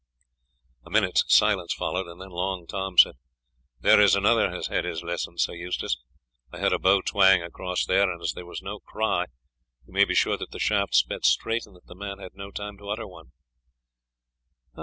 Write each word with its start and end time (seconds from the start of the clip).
A 0.83 0.89
minute's 0.89 1.23
silence 1.27 1.75
followed, 1.75 2.07
and 2.07 2.19
then 2.19 2.31
Long 2.31 2.65
Tom 2.65 2.97
said, 2.97 3.17
"There 3.81 4.01
is 4.01 4.15
another 4.15 4.49
has 4.49 4.65
had 4.65 4.83
his 4.83 5.03
lesson, 5.03 5.37
Sir 5.37 5.53
Eustace. 5.53 5.95
I 6.51 6.57
heard 6.57 6.73
a 6.73 6.79
bow 6.79 7.01
twang 7.03 7.43
across 7.43 7.85
there, 7.85 8.09
and 8.11 8.19
as 8.19 8.33
there 8.33 8.47
was 8.47 8.63
no 8.63 8.79
cry 8.79 9.27
you 9.85 9.93
may 9.93 10.05
be 10.05 10.15
sure 10.15 10.37
that 10.37 10.49
the 10.49 10.57
shaft 10.59 10.95
sped 10.95 11.23
straight, 11.23 11.67
and 11.67 11.75
that 11.75 11.85
the 11.85 11.93
man 11.93 12.17
had 12.17 12.33
no 12.33 12.49
time 12.49 12.79
to 12.79 12.89
utter 12.89 13.05
one." 13.05 13.31